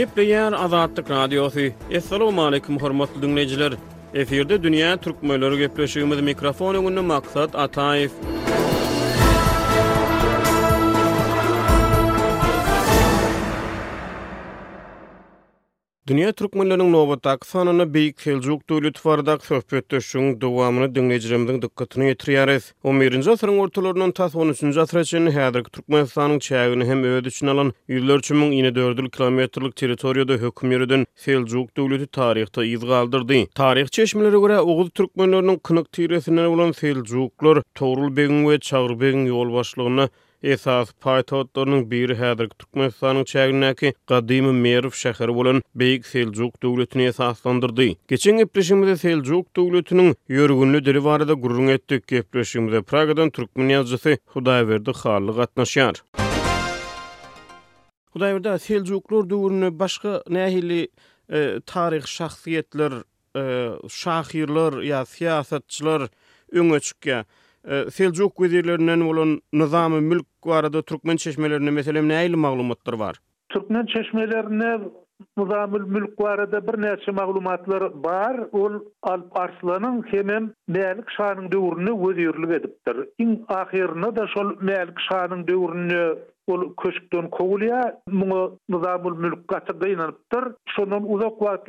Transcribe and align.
Gepleyen 0.00 0.52
Azadlık 0.52 1.10
Radyosu. 1.10 1.60
Assalamu 1.96 2.42
alaykum 2.44 2.78
hormatly 2.78 3.22
dünleyiciler. 3.22 3.72
Eferde 4.14 4.54
dünýä 4.54 5.00
türkmenleri 5.00 5.40
Möylörü 5.40 5.58
Gepleşiyumuz 5.58 6.20
mikrofonu 6.20 6.82
gönlü 6.82 7.00
maksat 7.00 7.54
Atayif. 7.54 8.10
Dünya 16.10 16.32
türkmenlerinin 16.32 16.92
nobatak 16.92 17.46
sanana 17.46 17.94
beyk 17.94 18.20
seljuk 18.20 18.66
tuylu 18.66 18.92
tfardak 18.92 19.46
sohbet 19.46 19.88
tushun 19.90 20.24
duwamyny 20.40 20.88
dinlejirimdin 20.94 21.60
dikkatini 21.62 22.08
ýetirýäris. 22.12 22.64
11-nji 22.90 23.30
asyryň 23.34 23.58
ortalarynyň 23.64 24.12
13-nji 24.20 24.80
asyra 24.84 25.00
üçin 25.06 25.30
häzirki 25.36 25.70
türkmenistanyň 25.76 26.38
çägini 26.48 26.84
hem 26.90 27.04
öwrüdi 27.10 27.28
üçin 27.34 27.46
alan 27.54 27.70
ýyllar 27.94 28.18
üçin 28.24 28.40
1400 28.46 29.10
kilometrlik 29.18 29.76
territoriýada 29.84 30.32
hökm 30.46 30.72
ýürüdin 30.74 31.06
seljuk 31.26 31.68
tuylu 31.74 32.00
taryhda 32.20 32.60
ýyz 32.72 32.82
galdyrdy. 32.92 33.44
Taryhçy 33.62 33.90
çeşmelere 34.00 34.38
görä 34.44 34.56
ogul 34.62 34.88
türkmenleriniň 35.00 35.58
kynyk 35.70 35.92
tiresinden 35.92 36.50
bolan 36.56 36.72
seljuklar 36.82 37.62
Torulbegin 37.80 38.42
we 38.50 38.58
Çağrıbegin 38.70 39.26
ýol 39.30 39.54
başlygyny 39.60 40.08
Esas 40.42 40.92
Paýtho 41.04 41.44
biri 41.90 42.14
häzirki 42.16 42.56
Türkmenistanyň 42.58 43.24
çägindäki 43.24 43.92
gadymy 44.06 44.52
mehir 44.52 44.84
şäheri 44.90 45.34
bolan 45.34 45.62
Beýik 45.76 46.04
Seljuk 46.08 46.62
döwletini 46.62 47.02
esaslandyrdy. 47.06 47.94
Geçen 48.08 48.40
ýylyşymda 48.40 48.96
Seljuk 48.96 49.46
döwletiniň 49.56 50.14
ýörgünli 50.30 50.84
diri 50.84 51.04
barada 51.04 51.32
gurrun 51.34 51.66
etdik. 51.68 52.06
Geçen 52.32 52.82
Pragadan 52.82 53.30
türkmen 53.30 53.68
ýazgysy 53.68 54.16
Hudaýberdi 54.34 54.86
da 54.86 55.44
ýa 55.60 55.92
Hudaýberdi 58.14 58.58
Seljuklar 58.58 59.30
döwrüni 59.30 59.78
başga 59.78 60.22
nähili 60.28 60.88
ýa-da 61.28 62.00
ýa-da 62.00 63.04
ýa-da 63.28 65.04
ýa-da 65.04 66.10
ýa-da 66.52 67.24
E, 67.68 67.90
Seljuk 67.90 68.36
güzellerinden 68.38 69.08
bolan 69.08 69.40
nizamy 69.52 70.00
mülk 70.00 70.26
barada 70.46 70.82
türkmen 70.82 71.16
çeşmelerine 71.16 71.70
meselem 71.70 72.08
näil 72.08 72.36
maglumatlar 72.36 72.98
bar? 72.98 73.16
Türkmen 73.48 73.86
çeşmelerine 73.86 74.80
nizamy 75.38 75.80
mülk 75.86 76.18
barada 76.20 76.66
bir 76.72 76.82
näçe 76.82 77.10
maglumatlar 77.12 78.04
bar. 78.04 78.38
Ol 78.52 78.72
al 79.02 79.20
parslanyň 79.36 80.02
hemem 80.12 80.52
bälik 80.70 81.08
şanyň 81.18 81.52
döwrüne 81.52 81.92
özürlik 82.08 82.50
edipdir. 82.58 82.96
Iň 83.22 83.30
да 84.02 84.16
da 84.16 84.26
şol 84.34 84.48
bälik 84.68 84.98
şanyň 85.10 85.48
döwrüne 85.48 86.04
ol 86.46 86.74
köşkden 86.82 87.24
kowulýa, 87.36 87.82
muňa 88.20 88.42
nizamy 88.74 89.10
mülk 89.24 89.40
gatdyňyň 89.52 90.12
tur, 90.30 90.44
şonuň 90.76 91.02
uzak 91.14 91.36
wagt 91.44 91.68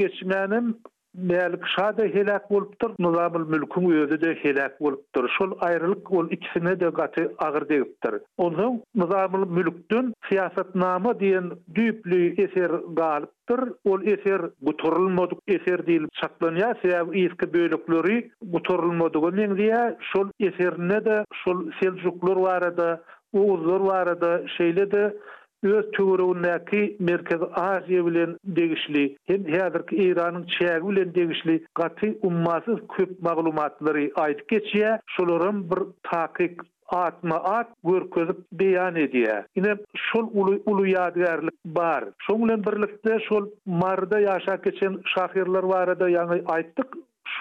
Näli 1.18 1.58
şada 1.76 2.04
helak 2.06 2.50
bolupdyr, 2.52 2.92
nuzamul 3.00 3.48
mülkün 3.50 3.92
özü 3.92 4.22
de 4.22 4.34
helak 4.42 4.80
bolupdyr. 4.82 5.26
Şol 5.38 5.52
aýrylyk 5.68 6.08
ol 6.18 6.32
ikisine 6.32 6.80
de 6.80 6.88
gaty 7.00 7.22
agyr 7.46 7.68
degipdir. 7.70 8.14
Onuň 8.38 8.78
nuzamul 8.96 9.44
mülkden 9.58 10.14
siýasatnama 10.30 11.12
diýen 11.24 11.50
düýpli 11.80 12.20
eser 12.46 12.72
galypdyr. 13.02 13.60
Ol 13.92 14.00
eser 14.14 14.42
guturulmadyk 14.72 15.40
eser 15.58 15.84
diýip 15.90 16.08
saklanýa, 16.22 16.72
sebäp 16.86 17.14
iýski 17.24 17.52
bölükleri 17.58 18.18
guturulmadyk. 18.56 19.30
Men 19.42 19.60
diýä, 19.60 19.84
şol 20.14 20.32
eserine 20.48 21.04
de 21.10 21.20
şol 21.44 21.60
seljuklar 21.82 22.42
barada, 22.48 22.90
uzlar 23.34 23.82
barada 23.92 24.34
şeýle 24.58 24.92
de 24.96 25.04
öz 25.64 25.86
tüwürüwindäki 25.94 26.82
Merkez 27.00 27.42
Aziýa 27.42 28.06
bilen 28.06 28.32
degişli, 28.60 29.04
hem 29.28 29.44
häzirki 29.54 29.96
Iranyň 30.06 30.46
çägi 30.58 30.88
bilen 30.90 31.12
degişli 31.16 31.60
gaty 31.76 32.10
ummasyz 32.30 32.80
köp 32.96 33.12
maglumatlary 33.28 34.08
aýdyp 34.24 34.48
geçýä, 34.54 34.96
şolaryň 35.18 35.58
bir 35.74 35.82
taýyk 36.10 36.56
atma 37.02 37.36
at 37.54 37.68
görközüp 37.92 38.40
beýan 38.64 38.96
edýär. 39.06 39.44
Ine 39.56 39.78
şol 40.08 40.26
uly 40.46 40.56
uly 40.76 40.94
ýadgarlyk 40.96 41.58
bar. 41.80 42.04
Şoň 42.28 42.38
bilen 42.44 42.66
birlikde 42.66 43.20
şol 43.30 43.48
marda 43.66 44.22
ýaşap 44.26 44.64
geçen 44.64 44.94
şahyrlar 45.16 45.70
barada 45.76 46.10
ýany 46.18 46.42
aýtdyk 46.58 46.90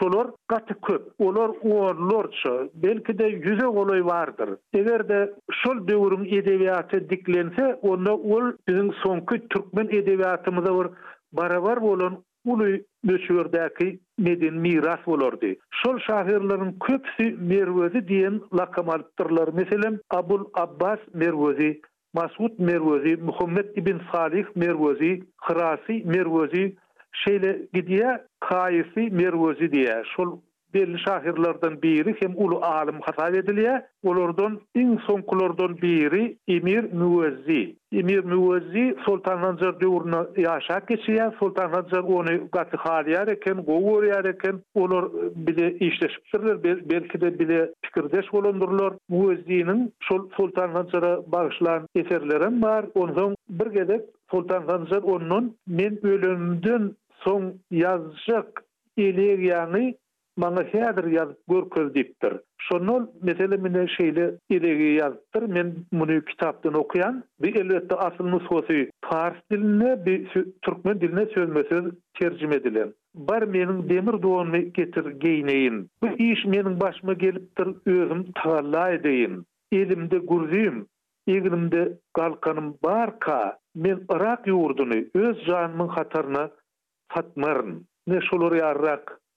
şolor 0.00 0.28
gatı 0.48 0.80
köp. 0.80 1.02
Olar 1.18 1.50
uorlorça, 1.62 2.68
belki 2.74 3.18
de 3.18 3.24
yüze 3.24 3.66
goloy 3.66 4.04
vardır. 4.04 4.50
Eger 4.72 5.08
de 5.08 5.34
şol 5.50 5.88
döwürüm 5.88 6.38
edebiyatı 6.40 7.10
diklense, 7.10 7.74
onda 7.74 8.14
ol 8.16 8.52
bizim 8.68 8.92
sonku 8.94 9.36
türkmen 9.48 9.84
edebiyatymyza 9.86 10.78
bir 10.80 10.86
barabar 11.32 11.82
bolan 11.82 12.22
ulu 12.44 12.66
möçürdäki 13.06 13.98
medin 14.18 14.54
miras 14.54 15.06
bolardy. 15.06 15.54
Şol 15.84 15.96
şahyrlaryň 16.08 16.72
köpsi 16.86 17.24
merwezi 17.40 18.00
diýen 18.10 18.40
lakam 18.58 18.86
Meselem 19.52 19.98
Abul 20.10 20.44
Abbas 20.54 20.98
merwezi, 21.14 21.80
Masud 22.14 22.58
merwezi, 22.58 23.16
Muhammed 23.22 23.76
ibn 23.76 23.96
Salih 24.12 24.44
merwezi, 24.56 25.22
Hirasi 25.48 26.02
merwezi, 26.04 26.76
Şeýle 27.20 27.50
gedýe 27.78 28.12
kaýsy 28.50 29.08
merwözi 29.22 29.68
diýe 29.76 30.00
şol 30.14 30.34
belli 30.74 30.98
şahirlerden 31.06 31.82
biri 31.82 32.16
hem 32.20 32.32
ulu 32.36 32.62
alim 32.64 33.00
hasab 33.00 33.34
ediliye. 33.34 33.86
Olurdun 34.04 34.60
in 34.74 35.00
son 35.06 35.20
kulurdun 35.22 35.78
biri 35.82 36.36
Emir 36.48 36.92
Müvezzi. 36.92 37.76
Emir 37.92 38.24
Müvezzi 38.24 38.96
Sultan 39.06 39.36
Hancar 39.38 39.80
dövrünü 39.80 40.28
yaşa 40.42 40.80
geçiye. 40.88 41.30
Sultan 41.38 41.70
Hancar 41.70 41.98
onu 41.98 42.48
gati 42.52 42.76
hali 42.76 43.12
yareken, 43.12 43.54
govur 43.54 44.04
yareken 44.04 44.56
olur 44.74 45.10
bile 45.34 45.78
işleşiptirler. 45.78 46.62
Belki 46.64 47.20
de 47.20 47.38
bile 47.38 47.70
fikirdeş 47.84 48.34
olundurlar. 48.34 48.94
Müvezzi'nin 49.08 49.92
Sultan 50.38 50.68
Hancar'a 50.68 51.32
bağışlan 51.32 51.86
eserlerim 51.94 52.62
var. 52.62 52.84
Ondan 52.94 53.34
bir 53.48 53.66
gedek 53.66 54.00
Sultan 54.30 54.62
Hancar 54.68 55.02
onun 55.02 55.56
men 55.66 56.06
ölümdün 56.06 56.96
son 57.24 57.54
yazacak 57.70 58.62
ileriyanı 58.96 59.94
Manga 60.42 60.62
hiyadir 60.72 61.04
yazib, 61.12 61.36
gor 61.48 61.64
koz 61.70 61.94
diptir. 61.94 62.32
Shonol, 62.66 63.06
mesele 63.22 63.56
mine 63.56 63.88
şeyli 63.88 64.34
iligi 64.48 65.00
yazibdir, 65.00 65.42
men 65.54 65.72
muni 65.92 66.24
kitabdan 66.24 66.74
okuyan, 66.74 67.24
bi 67.42 67.48
elvetta 67.48 67.96
asilmi 67.98 68.40
sosiy, 68.48 68.88
Tars 69.02 69.36
diline, 69.50 70.06
bi 70.06 70.28
Turkmen 70.62 71.00
diline 71.00 71.26
sözmesiz 71.34 71.84
tercim 72.20 72.52
edilen. 72.52 72.92
Bar 73.14 73.42
menin 73.42 73.88
demir 73.88 74.22
doğunu 74.22 74.58
getir 74.58 75.06
geyneyin, 75.10 75.88
bu 76.02 76.06
ish 76.06 76.44
menin 76.44 76.80
başma 76.80 77.12
geliptir, 77.12 77.68
özüm 77.86 78.24
tağala 78.42 78.90
edeyin. 78.90 79.44
Elimde 79.72 80.18
gurzim, 80.18 80.86
ilimde 81.26 81.98
kalkanim 82.12 82.74
barka, 82.84 83.58
men 83.74 84.00
ırak 84.12 84.46
yurdini, 84.46 85.06
öz 85.14 85.36
canimin 85.46 85.88
hatarini 85.88 86.50
tatmarim. 87.08 87.84
Neş 88.06 88.32
olur 88.34 88.52
ya 88.52 88.74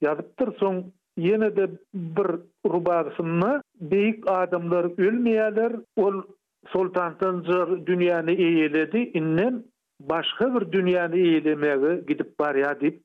yazıptır 0.04 0.56
son 0.58 0.92
yine 1.16 1.56
de 1.56 1.70
bir 1.94 2.26
rubasını 2.66 3.62
büyük 3.80 4.24
adamlar 4.30 5.00
ölmeyeler 5.08 5.72
o 5.96 6.12
sultanın 6.68 7.40
zor 7.42 7.86
dünyanı 7.86 8.30
innen 8.30 9.62
başka 10.00 10.54
bir 10.60 10.72
dünyanı 10.72 11.16
eylemeye 11.16 12.02
gidip 12.08 12.38
bar 12.38 12.54
ya 12.54 12.80
deyip 12.80 13.02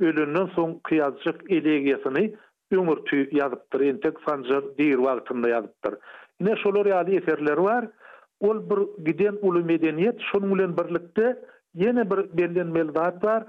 ölünün 0.00 0.46
son 0.46 0.80
kıyazcık 0.84 1.50
elegesini 1.50 2.34
ümürtü 2.72 3.28
yazıptır 3.36 3.80
entek 3.80 4.14
sancır 4.28 4.64
diğer 4.78 4.98
vaktinde 4.98 5.50
yazıptır 5.50 5.94
ne 6.40 6.56
şolor 6.56 6.86
eserler 6.86 7.56
var 7.56 7.88
ol 8.40 8.62
bir 8.70 9.04
giden 9.04 9.34
ulu 9.42 9.64
medeniyet 9.64 10.16
şonun 10.32 10.54
bilen 10.58 10.76
birlikte 10.76 11.36
yine 11.74 12.10
bir 12.10 12.36
belden 12.38 12.66
meldat 12.66 13.24
var 13.24 13.44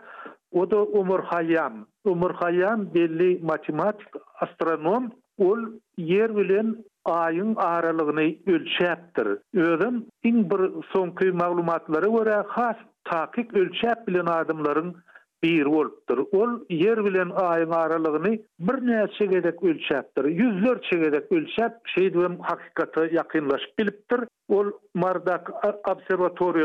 O 0.54 0.66
da 0.70 0.78
Umur 0.84 1.22
Hayyam. 1.24 1.86
Umur 2.06 2.32
Hayyam 2.34 2.94
belli 2.94 3.40
matematik, 3.44 4.08
astronom, 4.44 5.12
ol 5.40 5.60
yer 5.98 6.36
bilen 6.36 6.78
ayın 7.06 7.56
aralığını 7.56 8.34
ölçeptir. 8.48 9.28
Özüm 9.56 10.06
in 10.24 10.50
bir 10.50 10.62
sonkü 10.94 11.32
maglumatlara 11.32 12.08
göre 12.18 12.44
has 12.48 12.76
takik 13.06 13.58
ölçep 13.58 14.08
bilen 14.08 14.26
adımların 14.26 14.96
bir 15.44 15.66
volttur. 15.66 16.18
Ol 16.32 16.50
yer 16.70 17.06
bilen 17.06 17.30
ayın 17.36 17.72
aralığını 17.72 18.40
bir 18.60 18.88
neçe 18.88 19.26
gedek 19.26 19.64
ölçeptir. 19.64 20.24
Yüzler 20.26 20.82
çegedek 20.92 21.32
ölçep 21.32 21.72
şeydim 21.96 22.40
hakikati 22.40 23.16
yakınlaşıp 23.16 23.80
biliptir. 23.80 24.20
Ol 24.50 24.66
Mardak 24.94 25.50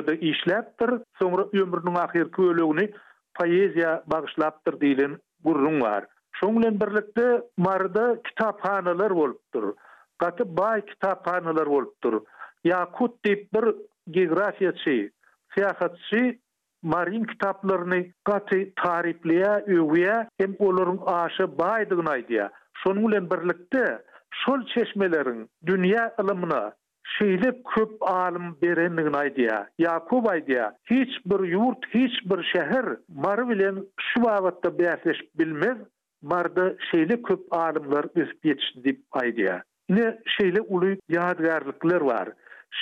da 0.08 0.14
işleptir. 0.14 0.90
Sonra 1.18 1.42
ömrünün 1.52 1.94
ahir 1.94 2.30
köylüğünü 2.32 2.90
poeziya 3.38 3.90
bagyşlapdyr 4.12 4.76
diýilen 4.82 5.12
gurrun 5.46 5.80
bar. 5.80 6.06
Şoň 6.40 6.56
bilen 6.58 6.78
birlikde 6.80 7.26
marda 7.66 8.04
kitaphanalar 8.28 9.14
bolupdyr. 9.18 9.64
Gaty 10.22 10.42
baý 10.60 10.82
kitaphanalar 10.90 11.66
bolupdyr. 11.74 12.16
Yakut 12.72 13.16
diýip 13.26 13.44
bir 13.56 13.64
geografiýaçy, 14.16 14.98
syýahatçy 15.56 16.22
marin 16.82 17.24
kitaplaryny 17.30 18.04
gaty 18.30 18.60
taryhlyýa, 18.82 19.52
öwüýä, 19.78 20.16
hem 20.40 20.56
olaryň 20.68 21.00
aşy 21.22 21.48
baýdygyny 21.62 22.10
aýdýa. 22.16 22.48
Şoň 22.82 23.04
bilen 23.08 23.30
birlikde 23.30 23.84
şol 24.44 24.60
çeşmelerin 24.74 25.44
dünya 25.66 26.06
ilmini 26.24 26.62
şeýle 27.16 27.50
köp 27.74 28.02
alym 28.08 28.48
berenligini 28.62 29.18
aýdýa. 29.22 29.58
Ýakub 29.84 30.26
aýdýa, 30.32 30.66
hiç 30.90 31.16
bir 31.32 31.44
ýurt, 31.54 31.86
hiç 31.94 32.14
bir 32.32 32.42
şäher 32.52 32.88
mary 33.24 33.44
bilen 33.52 33.76
şu 34.08 34.20
wagtda 34.26 34.72
bäsleş 34.80 35.18
bilmez, 35.40 35.78
mardy 36.34 36.66
şeýle 36.90 37.18
köp 37.28 37.52
alymlar 37.60 38.08
ösüp 38.22 38.44
ýetişdi 38.50 38.80
diýip 38.88 39.00
aýdýa. 39.22 39.56
Ne 39.88 40.06
şeýle 40.36 40.60
uly 40.60 40.92
ýadgarlyklar 41.18 42.04
bar. 42.10 42.28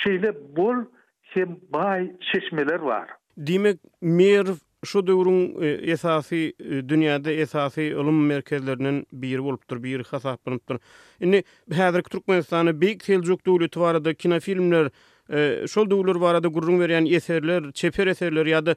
Şeýle 0.03 0.33
bol 0.57 0.85
hem 1.21 1.55
bay 1.73 2.11
çeşmeler 2.31 2.85
bar. 2.85 3.07
Demek 3.37 3.77
mer 4.01 4.47
şu 4.87 4.99
döwrüň 4.99 5.39
e, 5.63 5.91
esasy 5.91 6.41
e, 6.45 6.49
dünýäde 6.89 7.31
esasy 7.45 7.93
ulum 7.95 8.25
merkezlerinin 8.27 9.07
biri 9.13 9.43
bolupdyr, 9.43 9.83
biri 9.83 10.03
hasap 10.11 10.45
bolupdyr. 10.45 10.77
Indi 11.21 11.43
häzirki 11.71 12.09
Türkmenistany 12.09 12.81
big 12.81 12.99
teljuk 12.99 13.45
döwleti 13.45 13.79
varada, 13.79 14.13
kino 14.13 14.39
filmler 14.39 14.85
e, 15.33 15.67
şol 15.67 15.89
döwürler 15.89 16.21
barada 16.21 16.47
gurrun 16.47 16.79
berýän 16.81 17.13
eserler, 17.15 17.71
çeper 17.71 18.07
eserler 18.07 18.45
ýa-da 18.45 18.75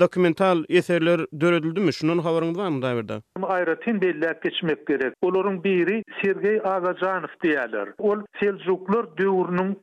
dokumental 0.00 0.64
eserler 0.68 1.20
döredildimi? 1.40 1.92
Şunun 1.92 2.18
habaryňyz 2.18 2.58
barmy 2.58 2.82
da 2.82 2.96
birde? 2.96 3.16
Gaýratyn 3.38 4.00
belläp 4.02 4.42
geçmek 4.42 4.86
gerek. 4.86 5.14
Olaryň 5.22 5.64
biri 5.64 6.04
Sergey 6.22 6.60
Agajanow 6.64 7.34
diýerler. 7.42 7.94
Ol 7.98 8.18
seljuklar 8.40 9.06
döwrüniň 9.20 9.74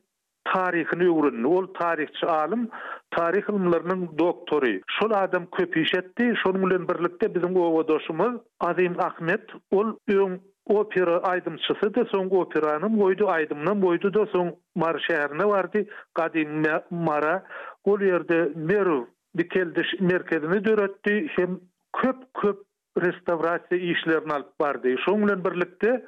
tarihini 0.44 1.06
öwrenýär. 1.10 1.46
Ol 1.46 1.66
tarihçi 1.80 2.26
alim, 2.26 2.68
tarih 3.16 3.42
ilmlerinin 3.48 4.08
doktory. 4.18 4.80
Şol 4.98 5.10
adam 5.10 5.46
köp 5.58 5.76
etdi, 5.76 6.34
şonun 6.42 6.70
bilen 6.70 6.88
birlikte 6.88 7.34
bizim 7.34 7.56
ovadoşumuz 7.56 8.40
Azim 8.60 9.00
Ahmet, 9.00 9.40
ol 9.70 9.88
ön 10.08 10.40
opera 10.66 11.18
aydımçısı 11.18 11.94
da 11.94 12.04
son 12.04 12.26
operanın 12.30 13.00
boydu 13.00 13.28
aydımdan 13.28 13.82
boydu 13.82 14.14
da 14.14 14.26
son 14.26 14.56
Mar 14.74 15.04
şehrine 15.08 15.44
vardı, 15.44 15.84
Kadim 16.14 16.62
Mara, 16.90 17.42
ol 17.84 18.00
yerde 18.00 18.48
Meru 18.54 19.08
bir 19.34 20.00
merkezini 20.00 20.64
döretdi, 20.64 21.26
hem 21.36 21.60
köp 22.02 22.16
köp 22.34 22.58
restaurasiya 23.02 23.80
işlerini 23.92 24.32
alıp 24.32 24.60
vardı. 24.60 24.94
Şonun 25.06 25.44
birlikte 25.44 26.04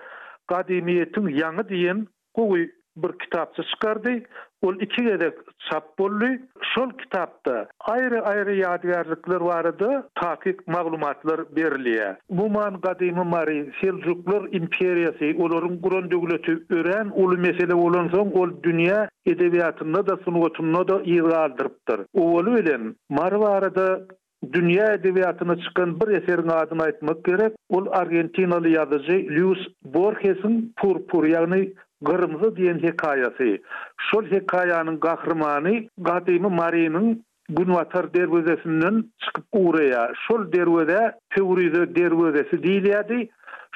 Kadimiyetin 0.47 1.29
yanı 1.29 1.69
diyen, 1.69 2.07
Gowy 2.35 2.69
bir 2.97 3.19
kitapçı 3.19 3.63
çıkardı. 3.63 4.11
ol 4.63 4.75
iki 4.81 5.03
gede 5.05 5.35
çap 5.71 5.99
bollu. 5.99 6.29
Şol 6.75 6.91
kitapta 7.03 7.69
ayrı 7.81 8.23
ayrı 8.27 8.55
yadverlikler 8.57 9.41
vardı. 9.41 10.09
Takik 10.15 10.69
maglumatlar 10.69 11.57
berliye. 11.57 12.17
Bu 12.31 12.51
man 12.51 12.81
kadimi 12.81 13.13
mari 13.25 13.73
Selçuklar 13.81 14.43
imperiyasi 14.53 15.43
olorun 15.43 15.81
gurun 15.83 16.11
dögületi 16.11 16.59
ören 16.75 17.11
olu 17.11 17.39
mesele 17.39 17.75
olun 17.75 18.09
son 18.15 18.31
ol 18.43 18.51
dünya 18.63 19.09
edebiyatına 19.27 20.07
da 20.07 20.17
sunuotunna 20.25 20.89
da 20.89 21.03
iyiladırptır. 21.03 22.01
O 22.15 22.21
olu 22.39 22.59
ilen 22.59 22.97
marvarada 23.09 24.01
Dünya 24.53 24.93
edebiyatına 24.93 25.57
çıkan 25.63 26.01
bir 26.01 26.07
eserin 26.09 26.49
adını 26.49 26.83
aytmak 26.83 27.25
gerek. 27.25 27.53
Ol 27.71 27.87
Argentinalı 27.91 28.69
yazıcı 28.69 29.13
Luis 29.13 29.59
Borges'in 29.85 30.75
Purpur 30.77 31.25
yani 31.25 31.73
Gyrym 32.07 32.33
hödiän 32.43 32.79
hikayasy, 32.89 33.51
şol 34.09 34.25
hikayanyň 34.37 34.97
gahrymany, 35.07 35.75
gadymy 36.09 36.51
marinin 36.61 37.07
günbatyr 37.59 38.05
derwazasynyň 38.15 38.97
çykyp 39.25 39.47
uğraya. 39.63 40.03
şol 40.25 40.43
derwede 40.53 41.01
töwrüze 41.37 41.83
derwazasy 41.99 42.57
diýilýärdi. 42.67 43.19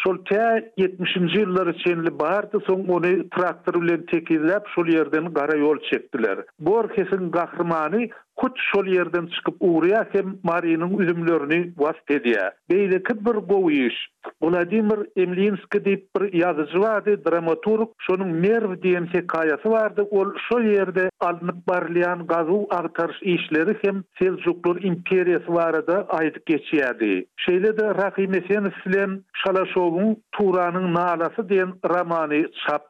Şol 0.04 0.16
te, 0.30 0.40
70-nji 0.86 1.38
ýyllary 1.44 1.74
çenli 1.84 2.14
baharda 2.22 2.58
soň 2.68 2.80
ony 2.96 3.14
traktor 3.36 3.78
bilen 3.84 4.02
çekilip 4.12 4.64
şol 4.74 4.86
ýerden 4.96 5.30
gara 5.38 5.56
ýol 5.62 5.78
çekdiler. 5.90 6.38
Bu 6.60 6.72
arçysyň 6.80 7.30
gahrymany 7.38 8.08
kut 8.36 8.58
şol 8.72 8.86
yerden 8.86 9.26
çıkıp 9.26 9.54
uğraya 9.60 10.08
hem 10.12 10.38
Mari'nin 10.42 10.98
üzümlerini 10.98 11.72
vasit 11.78 12.10
ediyor. 12.10 12.50
Beyle 12.70 13.02
kıt 13.02 13.18
bir 13.20 13.70
iş. 13.88 13.94
Vladimir 14.42 14.98
Emlinski 15.16 15.84
deyip 15.84 16.06
bir 16.20 16.32
yazıcı 16.32 16.80
vardı, 16.80 17.24
dramaturg, 17.24 17.88
şonun 18.00 18.28
Merv 18.28 18.82
diyen 18.82 19.06
hikayesi 19.06 19.70
vardı. 19.70 20.02
Ol 20.10 20.26
şol 20.48 20.62
yerde 20.62 21.08
alınıp 21.20 21.68
barlayan 21.68 22.26
gazu 22.26 22.66
artarış 22.70 23.22
işleri 23.22 23.76
hem 23.82 24.02
Selçuklar 24.18 24.82
imperiyası 24.82 25.54
vardı 25.54 26.06
aydık 26.08 26.46
geçiyordu. 26.46 27.26
Şeyle 27.36 27.78
de 27.78 27.84
Rahim 27.94 28.34
Esenis 28.34 28.74
ile 28.86 29.06
Şalaşov'un 29.46 30.16
Turan'ın 30.32 30.94
nalası 30.94 31.48
diyen 31.48 31.72
romanı 31.90 32.48
çap 32.66 32.82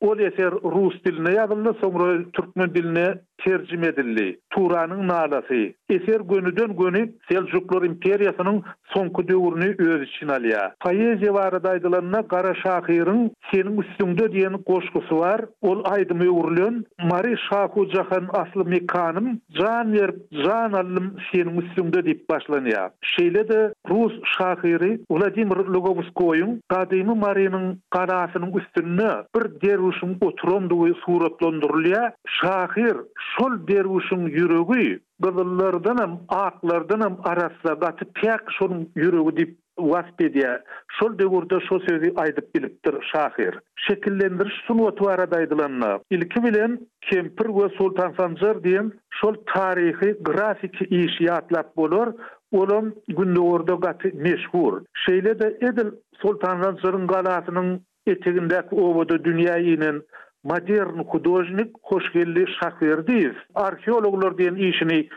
Ol 0.00 0.18
eser 0.18 0.50
Rus 0.50 1.04
diline 1.04 1.32
yazıldı, 1.34 1.76
sonra 1.82 2.22
Türkmen 2.32 2.74
diline 2.74 3.14
tercim 3.44 3.84
edildi. 3.84 4.38
Turan'ın 4.50 5.08
nalası. 5.08 5.54
Eser 5.90 6.20
gönüden 6.20 6.76
gönü 6.76 7.12
Selçuklar 7.30 7.82
İmperiyası'nın 7.82 8.64
sonku 8.84 9.28
dövrünü 9.28 9.90
öz 9.90 10.08
için 10.08 10.28
alıya. 10.28 10.74
Poezi 10.80 11.34
var 11.34 11.52
adaydılarına 11.52 12.28
Kara 12.28 12.54
Şakir'in 12.54 13.32
senin 13.52 13.80
üstünde 13.82 14.32
diyen 14.32 14.58
koşkusu 14.62 15.18
var. 15.18 15.40
Ol 15.62 15.82
aydım 15.84 16.20
öğürlün. 16.20 16.86
Mari 17.10 17.36
Şaku 17.50 17.88
Cahan 17.88 18.28
Aslı 18.32 18.64
Mekanım 18.64 19.40
can 19.60 19.92
ver 19.92 20.10
can 20.44 20.72
alım 20.72 21.16
senin 21.32 21.60
üstünde 21.60 22.04
deyip 22.04 22.28
başlanıya. 22.30 22.90
Şeyle 23.02 23.48
de 23.48 23.74
Rus 23.90 24.12
Şakir'i 24.38 25.00
Vladimir 25.10 25.56
Lugovskoy'un 25.56 26.60
Kadimi 26.68 27.14
Mari'nin 27.14 27.80
kanasının 27.90 28.52
üstünde 28.52 29.08
bir 29.36 29.68
deruşun 29.68 30.18
oturumduğu 30.20 30.94
suratlandırılıya. 30.94 32.14
Şakir 32.26 32.96
Sol 33.38 33.66
berwuşun 33.68 34.20
yürögü 34.26 35.00
gızıllardan 35.20 36.20
hem 36.30 36.70
hem 37.00 37.16
arasla 37.24 37.80
batıp 37.80 38.10
tek 38.22 38.40
şonun 38.58 38.90
yürögü 38.96 39.36
dip 39.36 39.56
waspediya 39.78 40.62
şol 40.98 41.18
dewurda 41.18 41.60
şo 41.68 41.78
sözü 41.80 42.12
aydyp 42.16 42.54
bilipdir 42.54 42.94
şahir. 43.12 43.58
Şekillendirish 43.88 44.54
sunu 44.66 44.84
otwara 44.84 45.30
daydylanma. 45.30 45.98
Ilki 46.10 46.42
bilen 46.44 46.78
Kempir 47.00 47.46
we 47.60 47.68
Sultan 47.78 48.14
Sanjar 48.18 48.64
diyen 48.64 48.92
şol 49.10 49.34
tarihi 49.54 50.14
grafik 50.22 50.82
işiatlap 50.92 51.76
bolor. 51.76 52.14
Olum 52.52 52.94
gündü 53.08 53.40
orda 53.40 53.76
meşhur. 53.76 54.12
meşgur. 54.14 54.82
Şeyle 55.06 55.38
de 55.40 55.46
edil 55.60 55.86
Sultan 56.22 56.62
Sanjar'ın 56.62 57.06
galatının 57.06 57.80
etigindek 58.06 58.72
ovada 58.72 59.24
dünyayinin 59.24 60.02
modern 60.44 60.98
hudojnik 61.08 61.70
hoşgelli 61.82 62.44
şahver 62.62 63.06
deyiz. 63.06 63.36
Arkeologlar 63.54 64.38
deyen 64.38 64.54
işini 64.54 65.08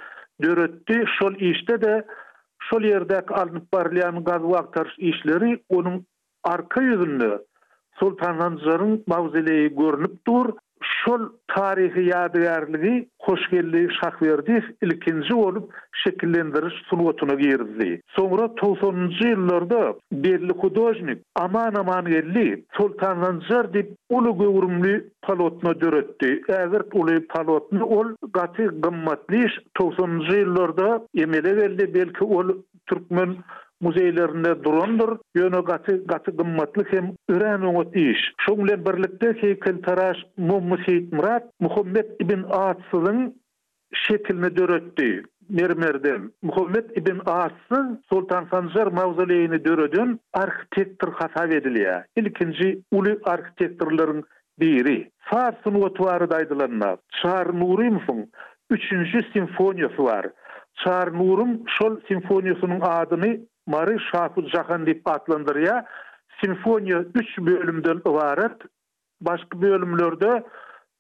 dörötti, 0.43 1.03
şol 1.19 1.35
işte 1.35 1.81
de, 1.81 2.05
şol 2.59 2.81
yerdek 2.81 3.31
alnip 3.31 3.73
barliyan 3.73 4.23
gazu 4.23 4.53
aktarış 4.55 4.93
işleri 4.99 5.63
onun 5.69 6.05
arka 6.43 6.81
yüzünlü 6.81 7.39
sultanlancıların 7.99 9.03
mavzeleyi 9.07 9.75
görünüp 9.75 10.11
dur. 10.27 10.51
şol 11.05 11.19
tarihi 11.47 12.09
yadigarligi 12.09 13.07
hoşgelli 13.19 13.89
şahverdi 14.03 14.65
ilkinji 14.81 15.29
bolup 15.33 15.73
şekillendiriş 16.03 16.73
sunuwatyna 16.89 17.33
girdi. 17.41 18.01
Soňra 18.17 18.45
90-njy 18.59 19.25
ýyllarda 19.31 19.81
belli 20.11 20.53
hudojnik 20.61 21.19
aman 21.35 21.73
aman 21.75 22.05
gelli 22.05 22.65
sultanlanjar 22.77 23.73
dip 23.73 23.89
uly 24.09 24.31
gowrumly 24.41 25.03
palotna 25.21 25.81
döretdi. 25.81 26.29
Äger 26.47 26.83
uly 26.93 27.27
palotny 27.27 27.83
ol 27.97 28.07
gaty 28.33 28.63
gymmatly 28.83 29.45
90-njy 29.79 30.35
ýyllarda 30.41 31.01
emele 31.23 31.53
geldi 31.61 31.93
belki 31.93 32.23
ol 32.23 32.49
türkmen 32.87 33.35
muzeýlerinde 33.85 34.51
durandyr. 34.67 35.11
Ýöne 35.39 35.61
gaty 35.71 35.93
gaty 36.11 36.31
gymmatly 36.39 36.83
hem 36.91 37.05
ýören 37.31 37.63
öňet 37.71 37.91
iş. 38.09 38.19
Şoň 38.45 38.57
bilen 38.63 38.85
birlikde 38.87 39.27
Şeýkil 39.41 39.77
Taraş, 39.87 40.17
Muhammed 40.49 41.13
Murat, 41.17 41.45
Muhammed 41.59 42.07
ibn 42.25 42.41
Aatsyň 42.65 43.33
şekilini 44.07 44.51
döretdi. 44.57 45.09
Mermerden 45.57 46.21
Muhammed 46.41 46.87
ibn 47.01 47.17
Aatsyň 47.33 47.85
Sultan 48.09 48.43
Sancar 48.51 48.87
mauzoleýini 48.97 49.59
döredýän 49.67 50.17
arhitektor 50.43 51.09
hasap 51.19 51.49
edilýär. 51.59 52.01
Ilkinji 52.19 52.69
uly 52.91 53.13
arhitekturlaryň 53.33 54.23
biri. 54.59 54.97
Fars 55.29 55.57
sultanlary 55.63 56.25
daýdylanma. 56.33 56.89
Nuri 57.25 57.47
Nurymyň 57.91 58.19
3-nji 58.73 59.21
simfoniýasy 59.33 60.31
Çar 60.83 61.07
Nurum 61.17 61.51
şol 61.75 61.93
simfoniýasynyň 62.07 62.81
adyny 62.87 63.29
Mary 63.67 63.97
Şahut 64.11 64.49
Jahan 64.49 64.85
dip 64.85 65.07
atlandyrya 65.07 65.85
simfoniya 66.43 66.99
3 67.15 67.39
bölümden 67.39 67.97
ibaret. 67.97 68.57
Başka 69.21 69.61
bölümlerde 69.61 70.43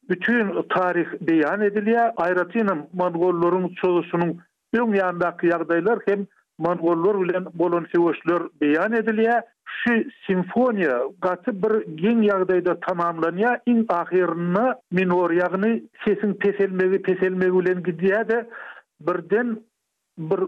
bütün 0.09 0.65
tarih 0.69 1.05
beyan 1.21 1.61
edilýä. 1.61 2.13
Aýratynyň 2.15 2.85
Mongollaryň 2.97 3.65
çoğusunyň 3.81 4.31
öň 4.79 4.89
ýanındaky 4.99 5.45
ýagdaýlar 5.53 5.99
hem 6.07 6.25
Mongollar 6.65 7.15
bilen 7.21 7.45
bolan 7.61 7.85
söwüşler 7.93 8.41
beýan 8.61 8.93
edilýä. 9.01 9.41
Şu 9.77 9.93
simfoniya 10.27 10.97
gaty 11.25 11.51
bir 11.63 11.73
giň 12.03 12.17
ýagdaýda 12.29 12.73
tamamlanýa, 12.87 13.53
iň 13.73 13.83
ahirini 13.99 14.65
minor 14.99 15.29
ýagny 15.39 15.73
sesin 16.05 16.33
peselmegi 16.45 17.01
peselmegi 17.09 17.59
bilen 17.59 17.79
gidýä 17.89 18.21
de 18.29 18.39
birden 18.99 19.55
bir 20.17 20.41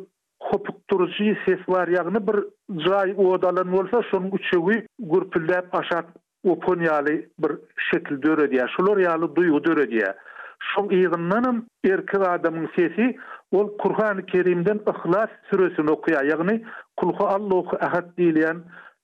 hopuk 0.51 0.89
duruşu 0.89 1.23
sesler 1.47 1.87
yani 1.87 2.17
bir 2.27 2.39
jay 2.87 3.13
odalan 3.17 3.73
olsa 3.77 4.01
sonun 4.11 4.29
uçuvi 4.31 4.87
gürpüldep 4.99 5.75
aşat 5.79 6.05
opon 6.43 6.79
yali 6.79 7.29
bir 7.39 7.51
şekil 7.91 8.21
dörö 8.21 8.51
diye. 8.51 8.65
Şolor 8.77 8.97
yali 8.97 9.35
duyu 9.35 9.63
dörö 9.63 9.87
diye. 9.89 10.13
Şon 10.59 10.89
iğınlanın 10.89 11.67
erkek 11.85 12.21
adamın 12.27 12.69
sesi 12.75 13.17
ol 13.51 13.77
Kur'an-ı 13.77 14.25
Kerim'den 14.25 14.79
ıhlas 14.89 15.29
süresini 15.49 15.91
okuya. 15.91 16.21
Yani 16.21 16.65
kulhu 16.97 17.27
Allah'u 17.27 17.67
ahad 17.81 18.17
diyleyen 18.17 18.57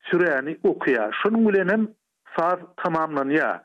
süreni 0.03 0.57
okuya. 0.63 1.11
şon 1.23 1.47
gülenin 1.47 1.95
saz 2.37 2.59
tamamlanıya. 2.77 3.63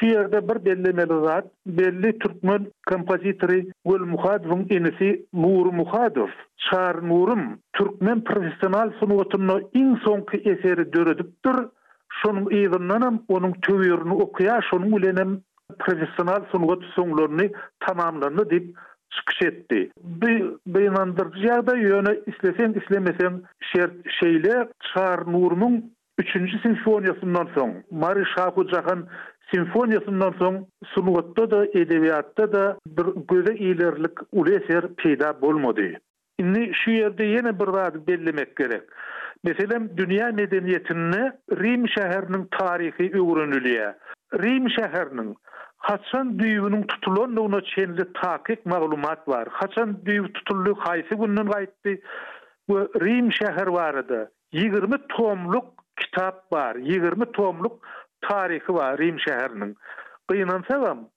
Şu 0.00 0.06
yerde 0.06 0.48
bir 0.48 0.64
belli 0.64 0.92
melodat, 0.92 1.44
belli 1.66 2.18
Türkmen 2.18 2.66
kompozitori 2.86 3.70
Gül 3.86 4.00
Muhadov'un 4.00 4.66
enisi 4.70 5.26
Nur 5.32 5.66
Muhadov. 5.72 6.28
Çar 6.56 7.08
Nurum, 7.08 7.58
Türkmen 7.72 8.24
profesyonel 8.24 8.90
sunuotunno 9.00 9.60
in 9.74 9.94
sonki 10.04 10.36
eseri 10.36 10.92
dörödüptür. 10.92 11.56
Şunun 12.08 12.50
iyidinlanam, 12.50 13.22
onun 13.28 13.52
tövürünü 13.52 14.12
okuya, 14.14 14.60
şunun 14.70 14.92
ulenem 14.92 15.40
profesyonel 15.78 16.42
sunuot 16.52 16.84
sunuotunno 16.84 17.42
tamamlanı 17.80 18.50
dip 18.50 18.76
çıkış 19.10 19.42
etdi. 19.42 19.90
Bir 20.04 20.44
beynandırcıya 20.66 21.66
da 21.66 21.76
yöne 21.76 22.18
islesen 22.26 22.72
islemesen 22.72 23.42
şeyle 24.20 24.68
Çar 24.94 25.32
Nurum'un 25.32 25.92
3-nji 26.28 26.58
simfoniýasyndan 26.64 27.48
soň 27.54 27.70
Mary 28.02 28.24
Jahan 28.36 29.00
simfoniýasyndan 29.52 30.34
soň 30.40 30.56
sunugatda 30.94 31.46
da 31.52 31.60
edebiýatda 31.82 32.46
da 32.54 32.64
bir 32.96 33.06
göze 33.32 33.52
ýerlik 33.68 34.20
uleser 34.32 34.84
peýda 35.02 35.32
bolmady. 35.42 35.88
Indi 36.40 36.70
şu 36.80 36.90
ýerde 36.96 37.24
ýene 37.34 37.52
bir 37.60 37.70
wagt 37.78 38.04
bellemek 38.08 38.56
gerek. 38.56 38.82
Meselem 39.44 39.90
dünya 39.96 40.28
medeniýetini 40.40 41.22
Rim 41.62 41.84
şäheriniň 41.94 42.44
taryhy 42.58 43.06
öwrenilýär. 43.20 43.94
Rim 44.44 44.66
şäheriniň 44.76 45.32
Haçan 45.88 46.34
düýüniň 46.40 46.82
tutulandygyna 46.92 47.60
çenli 47.72 48.04
taýyk 48.20 48.64
maglumat 48.68 49.26
bar. 49.28 49.48
Haçan 49.52 49.96
düýü 50.04 50.28
tutuldy, 50.36 50.72
haýsy 50.86 51.14
günden 51.24 51.46
gaýtdy? 51.48 52.00
Bu 52.68 52.78
Rim 53.04 53.28
şäher 53.30 53.66
warda 53.76 54.28
20 54.52 54.98
tomluk 55.08 55.66
kitap 56.10 56.34
bar, 56.52 56.76
20 56.76 57.32
tomluk 57.32 57.80
tarihi 58.30 58.74
var 58.74 58.98
Rim 58.98 59.18
şehrinin. 59.20 59.76
Qıynan 60.30 60.64
salam, 60.70 61.08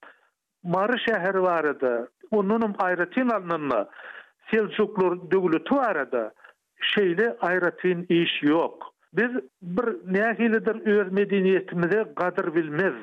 Mari 0.64 1.00
şehri 1.00 1.42
var 1.42 1.64
idi. 1.76 2.08
Onunun 2.32 2.76
ayratin 2.80 3.30
alnını, 3.30 3.88
Selçuklur 4.52 5.32
dögülütü 5.32 5.76
var 5.76 6.08
idi. 6.08 6.30
Şeyli 6.82 7.36
ayratin 7.42 8.06
iş 8.10 8.44
yok. 8.44 8.94
Biz 9.14 9.32
bir 9.62 9.86
nehilidir 10.14 10.86
öz 10.86 11.12
medeniyetimizi 11.12 12.06
qadr 12.16 12.56
bilmez. 12.56 12.94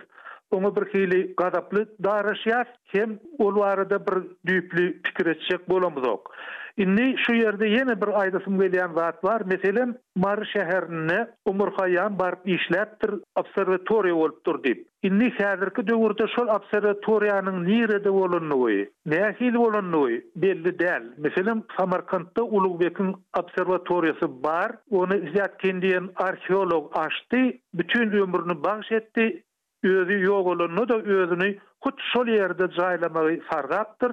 Onu 0.52 0.76
bir 0.76 0.83
hili 0.95 1.35
gazaplı 1.37 1.88
darışyar, 2.04 2.66
hem 2.85 3.19
olu 3.38 3.62
arada 3.64 4.07
bir 4.07 4.12
düyüplü 4.47 5.02
pikir 5.02 5.26
etecek 5.26 5.69
bolamız 5.69 6.09
ok. 6.09 6.30
Inni 6.76 7.16
şu 7.26 7.35
yerde 7.35 7.66
yeni 7.69 8.00
bir 8.02 8.21
aydasım 8.21 8.61
geliyen 8.61 8.95
vaat 8.97 9.25
var. 9.25 9.42
Meselen 9.47 9.97
Marı 10.16 10.47
şeherine 10.47 11.26
Umur 11.45 11.73
Hayyan 11.73 12.19
barb 12.19 12.47
işlettir, 12.47 13.11
observatoria 13.37 14.14
olup 14.14 14.47
dur 14.47 14.62
deyip. 14.62 14.88
Inni 15.02 15.33
sadirki 15.40 15.87
dövurda 15.88 16.26
şol 16.37 16.47
observatoriyanın 16.49 17.64
nire 17.64 18.04
de 18.04 18.11
olunlu 18.11 18.62
oi, 18.62 18.90
olunlu 19.57 20.09
belli 20.37 20.78
del. 20.78 21.02
Meselen 21.19 21.62
Samarkand'da 21.78 22.42
Uluvbekin 22.42 23.16
observatoriyası 23.38 24.42
bar, 24.42 24.73
onu 24.90 25.16
izi 25.16 25.42
kendiyen 25.62 26.09
arheolog 26.16 26.97
açtı 26.97 27.59
bütün 27.75 28.11
ömrünü 28.11 28.57
izi 28.57 29.04
izi 29.16 29.42
özü 29.84 30.20
yok 30.22 30.46
olunu 30.46 30.88
da 30.88 30.96
özünü 30.96 31.58
kut 31.80 32.00
şol 32.12 32.26
yerde 32.26 32.70
caylamayı 32.70 33.42
fargattır. 33.42 34.12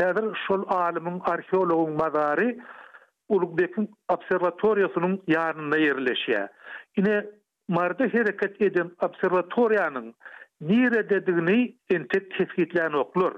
hedir 0.00 0.38
şol 0.48 0.64
alimin 0.68 1.20
arkeologun 1.24 1.92
mazari 1.92 2.60
Ulukbek'in 3.28 3.90
observatoriyasının 4.08 5.22
yanına 5.26 5.76
yerleşiyye. 5.76 6.48
Yine 6.96 7.26
marda 7.68 8.04
hareket 8.04 8.62
edin 8.62 8.94
observatoriyanın 9.02 10.14
nire 10.60 11.08
dediğini 11.10 11.74
ente 11.90 12.28
tefkitlen 12.28 12.92
oklur. 12.92 13.32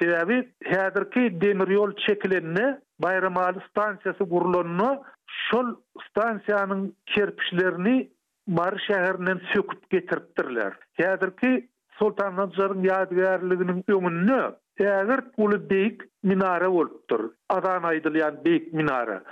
Sebebi 0.00 0.48
hedirki 0.64 1.20
demiryol 1.40 1.52
demir 1.52 1.68
yol 1.68 1.92
çekilini 1.96 2.76
bayramali 2.98 3.58
stansiyası 3.70 4.28
kurulunu 4.28 5.04
şol 5.50 5.74
stansiyanın 6.08 6.96
kerpişlerini 7.06 8.08
Mar 8.48 8.72
şäherinden 8.86 9.40
söküp 9.52 9.90
getirtdirler. 9.90 10.72
Häzirki 10.98 11.52
Sultan 11.98 12.36
Nazarın 12.36 12.82
yadigarlygynyň 12.84 13.78
öňünde 13.94 14.38
Eger 14.80 15.20
ulu 15.36 15.70
beyk 15.70 16.00
minara 16.22 16.70
olupdur. 16.70 17.30
Adan 17.48 17.82
aydılayan 17.82 18.44
beyk 18.44 18.72
minara. 18.72 19.22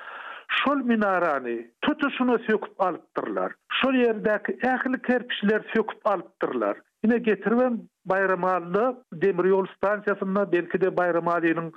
Şol 0.49 0.77
minarani 0.77 1.71
tutuşunu 1.83 2.39
söküp 2.39 2.81
alıptırlar. 2.81 3.53
Şol 3.83 3.95
yerdeki 3.95 4.53
ehli 4.67 5.03
kerpişler 5.03 5.61
söküp 5.77 6.07
alıptırlar. 6.07 6.77
Yine 7.05 7.19
getirmem 7.19 7.81
Bayramalı 8.05 9.05
demir 9.13 9.45
yol 9.45 9.67
stansiyasında 9.77 10.53
belki 10.53 10.81
de 10.81 10.97
Bayramalı'nın 10.97 11.73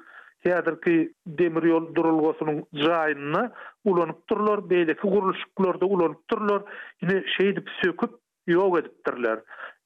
Teatrki 0.45 1.13
demir 1.27 1.63
yol 1.63 1.95
durulgosunun 1.95 2.63
jayını 2.73 3.51
ulanıp 3.85 4.29
durlar, 4.29 4.69
beyleki 4.69 5.01
kuruluşuklar 5.01 5.81
da 5.81 5.85
ulanıp 5.85 6.29
durlar, 6.29 6.63
yine 7.01 7.23
şey 7.37 7.49
edip 7.49 7.67
söküp 7.83 8.09
yok 8.47 8.79
edip 8.79 9.05
durlar. 9.07 9.39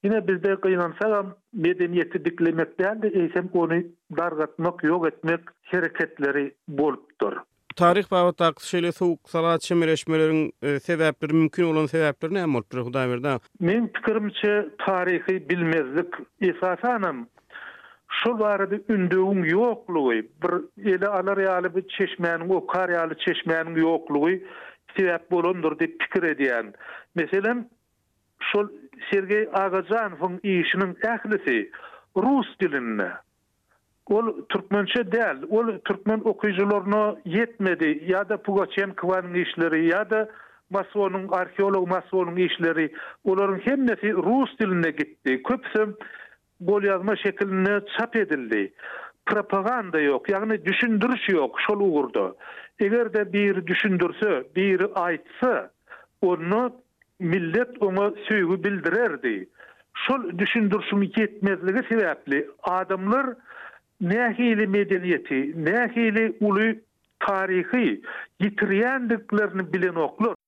Yine 0.03 0.27
bizde 0.27 0.55
kıyınansalam 0.61 1.35
medeniyeti 1.53 2.25
diklemek 2.25 2.79
değil 2.79 3.01
de 3.01 3.07
eysem 3.07 3.49
onu 3.53 3.73
dargatmak, 4.17 4.83
yok 4.83 5.07
etmek 5.07 5.39
hareketleri 5.65 6.53
bolup 6.67 7.21
dur. 7.21 7.33
Tarih 7.75 8.05
bawa 8.11 8.31
taqsy 8.31 8.77
şeýle 8.77 8.91
suwuk 8.91 9.29
salat 9.29 9.61
çemereşmeleriň 9.61 10.51
e, 10.61 10.67
sebäpleri 10.67 11.33
mümkin 11.33 11.63
olan 11.63 11.85
sebäpler 11.85 12.29
näme 12.37 12.53
bolup 12.53 12.69
durýar 12.73 13.39
Men 13.59 13.87
pikirimçe 13.87 14.69
tarihi 14.79 15.49
bilmezlik 15.49 16.13
esasanam 16.41 17.27
şol 18.21 18.39
barada 18.39 18.75
ündöwüň 18.75 19.41
ýokluğy, 19.53 20.19
bir 20.41 20.51
ele 20.93 21.07
alar 21.07 21.37
ýaly 21.45 21.71
bir 21.75 21.85
çeşmäniň, 21.95 22.51
o 22.57 22.65
kar 22.67 22.89
ýaly 22.95 23.15
çeşmäniň 23.25 23.79
ýokluğy 23.83 24.35
sebäp 24.97 25.25
bolandyr 25.31 25.73
diýip 25.81 25.95
pikir 26.03 26.23
edýän. 26.33 26.73
Meselem 27.15 27.63
şol 28.51 28.67
Sergey 29.11 29.47
Agajanowyň 29.65 30.37
işiniň 30.43 30.93
ählisi 31.13 31.59
rus 32.15 32.47
dilini 32.61 33.09
Ol 34.11 34.27
türkmençe 34.51 35.01
däl, 35.11 35.37
ol 35.49 35.67
türkmen 35.87 36.21
okuyjylaryna 36.25 37.15
yetmedi, 37.25 38.03
ya 38.07 38.29
da 38.29 38.37
Pugaçen 38.37 38.89
kwanyň 38.99 39.37
işleri, 39.45 39.85
ya 39.87 40.09
da 40.09 40.29
Masonyň 40.69 41.27
arheolog 41.37 41.87
Masonyň 41.89 42.37
işleri, 42.45 42.91
olaryň 43.25 43.59
hemmesi 43.65 44.13
rus 44.13 44.51
diline 44.59 44.91
gitdi. 44.91 45.43
Köpsem 45.43 45.93
Bol 46.59 46.83
yazma 46.83 47.15
şeklini 47.15 47.81
çap 47.97 48.15
edildi. 48.15 48.73
Propaganda 49.25 49.99
yok, 49.99 50.29
yani 50.29 50.65
düşündürüş 50.65 51.29
yok, 51.29 51.59
şol 51.67 51.79
uğurdu. 51.79 52.35
Eger 52.79 53.13
de 53.13 53.33
bir 53.33 53.67
düşündürse, 53.67 54.43
bir 54.55 54.85
aitsı, 55.05 55.71
onu 56.21 56.75
millet 57.19 57.81
ona 57.81 58.11
söygu 58.27 58.63
bildirerdi. 58.63 59.49
Şol 59.93 60.37
düşündürüşüm 60.39 61.01
yetmezliği 61.01 61.83
sebepli. 61.89 62.47
Adamlar 62.63 63.25
nehili 64.01 64.67
medeniyeti, 64.67 65.65
nehili 65.65 66.37
ulu 66.41 66.75
tarihi 67.19 68.01
yitiriyendiklerini 68.39 69.73
bilen 69.73 69.95
oklur. 69.95 70.42